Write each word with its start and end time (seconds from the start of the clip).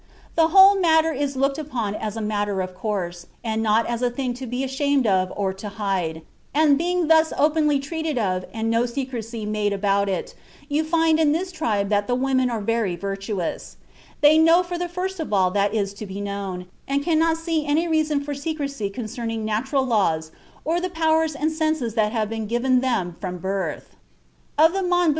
"The 0.33 0.47
whole 0.47 0.73
matter 0.79 1.11
is 1.13 1.35
looked 1.35 1.59
upon 1.59 1.93
as 1.93 2.17
a 2.17 2.21
matter 2.25 2.59
of 2.61 2.73
course, 2.73 3.27
and 3.43 3.61
not 3.61 3.85
as 3.85 4.01
a 4.01 4.09
thing 4.09 4.33
to 4.33 4.47
be 4.47 4.63
ashamed 4.63 5.05
of 5.05 5.31
or 5.35 5.53
to 5.53 5.69
hide, 5.69 6.23
and, 6.55 6.75
being 6.75 7.07
thus 7.07 7.31
openly 7.37 7.77
treated 7.77 8.17
of 8.17 8.43
and 8.51 8.67
no 8.71 8.87
secrecy 8.87 9.45
made 9.45 9.73
about 9.73 10.09
it, 10.09 10.33
you 10.67 10.83
find 10.83 11.19
in 11.19 11.33
this 11.33 11.51
tribe 11.51 11.89
that 11.89 12.07
the 12.07 12.15
women 12.15 12.49
are 12.49 12.61
very 12.61 12.95
virtuous. 12.95 13.77
They 14.21 14.39
know 14.39 14.63
from 14.63 14.79
the 14.79 14.89
first 14.89 15.21
all 15.31 15.51
that 15.51 15.71
is 15.75 15.93
to 15.93 16.07
be 16.07 16.19
known, 16.19 16.65
and 16.87 17.05
cannot 17.05 17.37
see 17.37 17.67
any 17.67 17.87
reason 17.87 18.23
for 18.23 18.33
secrecy 18.33 18.89
concerning 18.89 19.45
natural 19.45 19.85
laws 19.85 20.31
or 20.65 20.81
the 20.81 20.89
powers 20.89 21.35
and 21.35 21.51
senses 21.51 21.93
that 21.93 22.11
have 22.11 22.27
been 22.27 22.47
given 22.47 22.81
them 22.81 23.17
from 23.21 23.37
birth." 23.37 23.89
(Zeitschrift 23.91 23.91
für 23.91 24.63
Ethnologie, 24.63 24.63
1898, 24.63 24.73
Heft 24.73 25.05
6, 25.05 25.09
p. 25.09 25.09